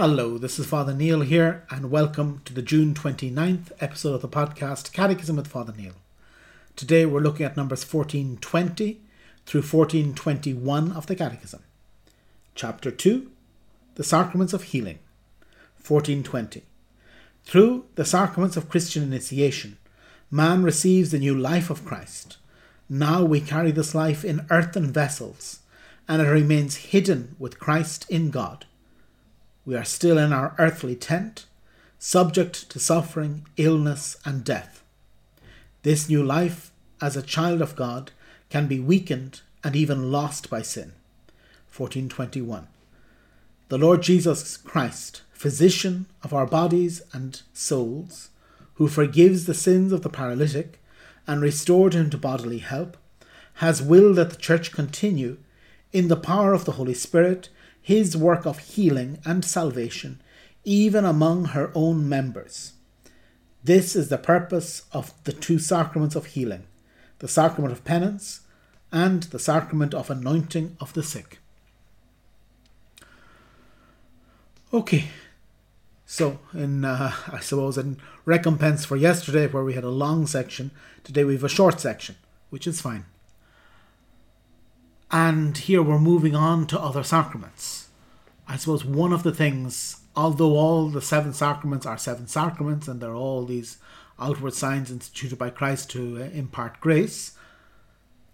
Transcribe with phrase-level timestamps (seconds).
[0.00, 4.28] Hello, this is Father Neil here, and welcome to the June 29th episode of the
[4.28, 5.94] podcast Catechism with Father Neil.
[6.76, 9.00] Today we're looking at numbers 1420
[9.44, 11.64] through 1421 of the Catechism.
[12.54, 13.28] Chapter 2
[13.96, 15.00] The Sacraments of Healing,
[15.84, 16.62] 1420.
[17.42, 19.78] Through the sacraments of Christian initiation,
[20.30, 22.36] man receives the new life of Christ.
[22.88, 25.58] Now we carry this life in earthen vessels,
[26.06, 28.64] and it remains hidden with Christ in God.
[29.68, 31.44] We are still in our earthly tent,
[31.98, 34.82] subject to suffering, illness, and death.
[35.82, 38.12] This new life, as a child of God,
[38.48, 40.92] can be weakened and even lost by sin.
[41.76, 42.66] 1421.
[43.68, 48.30] The Lord Jesus Christ, physician of our bodies and souls,
[48.76, 50.80] who forgives the sins of the paralytic
[51.26, 52.96] and restored him to bodily help,
[53.56, 55.36] has willed that the Church continue,
[55.92, 57.50] in the power of the Holy Spirit,
[57.88, 60.20] his work of healing and salvation,
[60.62, 62.74] even among her own members.
[63.64, 66.64] This is the purpose of the two sacraments of healing
[67.20, 68.42] the sacrament of penance
[68.92, 71.38] and the sacrament of anointing of the sick.
[74.70, 75.06] Okay,
[76.04, 80.72] so in uh, I suppose in recompense for yesterday, where we had a long section,
[81.04, 82.16] today we have a short section,
[82.50, 83.06] which is fine.
[85.10, 87.88] And here we're moving on to other sacraments.
[88.46, 93.00] I suppose one of the things, although all the seven sacraments are seven sacraments and
[93.00, 93.78] they're all these
[94.18, 97.32] outward signs instituted by Christ to uh, impart grace,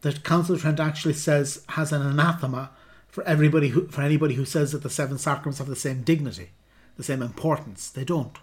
[0.00, 2.70] the Council of Trent actually says has an anathema
[3.08, 6.50] for everybody who, for anybody who says that the seven sacraments have the same dignity,
[6.96, 7.88] the same importance.
[7.88, 8.38] They don't.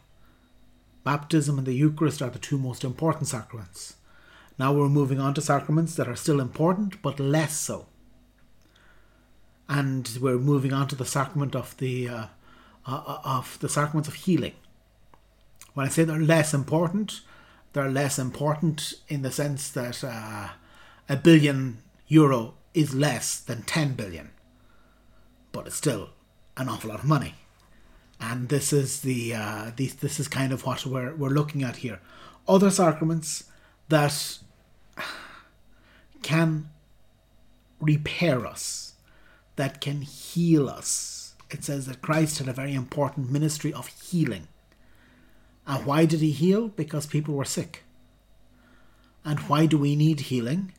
[1.03, 3.95] Baptism and the Eucharist are the two most important sacraments.
[4.57, 7.87] Now we're moving on to sacraments that are still important but less so
[9.71, 12.25] and we're moving on to the sacrament of the uh,
[12.85, 14.53] uh, of the sacraments of healing.
[15.73, 17.21] When I say they're less important,
[17.71, 20.49] they're less important in the sense that uh,
[21.07, 21.77] a billion
[22.09, 24.31] euro is less than 10 billion,
[25.53, 26.09] but it's still
[26.57, 27.35] an awful lot of money.
[28.19, 31.77] And this is the uh, this, this is kind of what we're we're looking at
[31.77, 32.01] here.
[32.45, 33.45] Other sacraments
[33.87, 34.37] that
[36.21, 36.67] can
[37.79, 38.90] repair us
[39.55, 41.35] that can heal us.
[41.49, 44.47] It says that Christ had a very important ministry of healing.
[45.67, 46.69] And why did he heal?
[46.69, 47.83] Because people were sick.
[49.23, 50.73] And why do we need healing?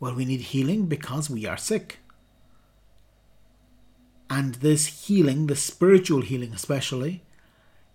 [0.00, 1.98] Well, we need healing because we are sick.
[4.28, 7.22] And this healing, the spiritual healing especially,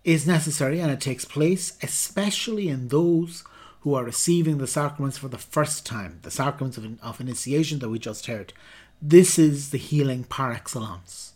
[0.04, 3.44] is necessary and it takes place especially in those
[3.82, 7.90] who are receiving the sacraments for the first time, the sacraments of, of initiation that
[7.90, 8.54] we just heard.
[9.02, 11.34] This is the healing par excellence.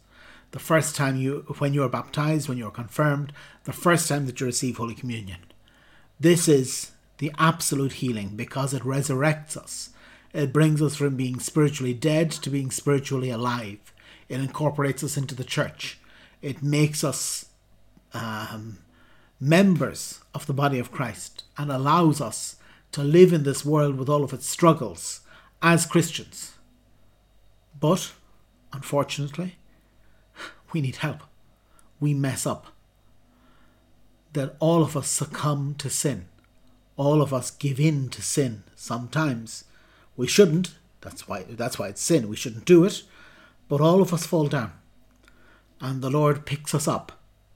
[0.52, 3.32] The first time you, when you are baptized, when you are confirmed,
[3.66, 5.40] the first time that you receive Holy Communion.
[6.20, 9.92] This is the absolute healing because it resurrects us.
[10.34, 13.94] It brings us from being spiritually dead to being spiritually alive.
[14.28, 16.00] It incorporates us into the church.
[16.42, 17.46] It makes us
[18.14, 18.80] um,
[19.40, 22.56] members of the body of Christ and allows us
[22.94, 25.22] to live in this world with all of its struggles
[25.62, 26.54] as Christians.
[27.82, 28.14] But,
[28.72, 29.58] unfortunately,
[30.72, 31.24] we need help.
[32.00, 32.68] We mess up.
[34.32, 36.28] That all of us succumb to sin.
[36.96, 39.66] All of us give in to sin sometimes.
[40.16, 40.76] We shouldn't.
[41.02, 42.30] That's why that's why it's sin.
[42.30, 43.04] We shouldn't do it.
[43.68, 44.74] But all of us fall down.
[45.82, 47.14] And the Lord picks us up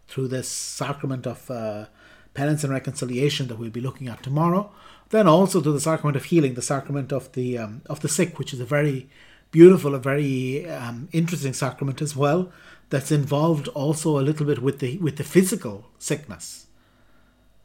[0.08, 1.86] through this sacrament of uh,
[2.34, 4.72] penance and reconciliation that we'll be looking at tomorrow.
[5.10, 8.40] Then also to the sacrament of healing, the sacrament of the um, of the sick,
[8.40, 9.08] which is a very
[9.56, 12.52] beautiful, a very um, interesting sacrament as well.
[12.90, 16.68] That's involved also a little bit with the with the physical sickness.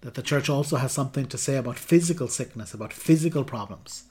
[0.02, 4.04] That the church also has something to say about physical sickness, about physical problems.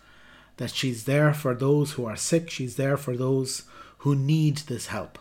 [0.57, 2.49] That she's there for those who are sick.
[2.49, 3.63] She's there for those
[3.99, 5.17] who need this help,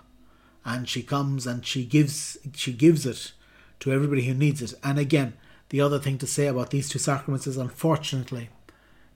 [0.64, 3.32] and she comes and she gives she gives it
[3.80, 4.74] to everybody who needs it.
[4.82, 5.34] And again,
[5.68, 8.48] the other thing to say about these two sacraments is unfortunately,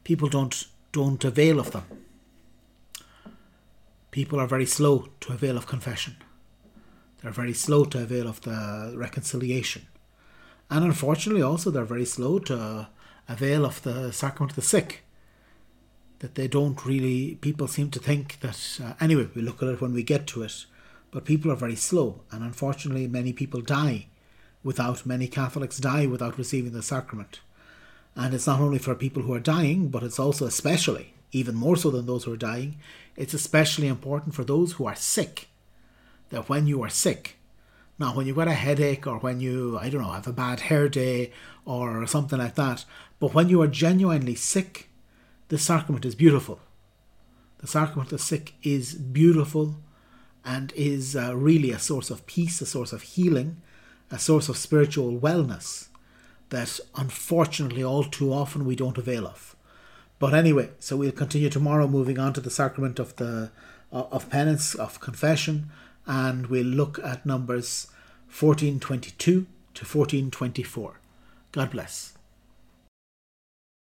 [0.05, 0.57] people don't
[0.93, 2.02] don't avail of them
[4.13, 6.17] people are very slow to avail of confession.
[7.21, 9.89] They're very slow to avail of the reconciliation.
[10.71, 12.89] And unfortunately, also, they're very slow to
[13.29, 15.05] avail of the sacrament of the sick.
[16.21, 19.81] That they don't really, people seem to think that, uh, anyway, we look at it
[19.81, 20.67] when we get to it,
[21.11, 22.21] but people are very slow.
[22.31, 24.07] And unfortunately, many people die
[24.63, 27.41] without, many Catholics die without receiving the sacrament.
[28.15, 31.77] And it's not only for people who are dying, but it's also especially even more
[31.77, 32.77] so than those who are dying,
[33.17, 35.49] it's especially important for those who are sick.
[36.31, 37.37] That when you are sick,
[37.99, 40.61] Now, when you've got a headache or when you, I don't know, have a bad
[40.61, 41.31] hair day
[41.65, 42.85] or something like that,
[43.21, 44.89] but when you are genuinely sick,
[45.49, 46.59] the sacrament is beautiful.
[47.59, 49.77] The sacrament of sick is beautiful
[50.45, 53.63] and is uh, really a source of peace, a source of healing,
[54.11, 55.89] a source of spiritual wellness
[56.49, 59.55] that unfortunately all too often we don't avail of.
[60.23, 63.51] But anyway, so we'll continue tomorrow, moving on to the sacrament of the
[63.93, 65.71] uh, of penance, of confession,
[66.07, 67.89] and we'll look at numbers
[68.29, 71.01] 1422 to 1424.
[71.51, 72.12] God bless.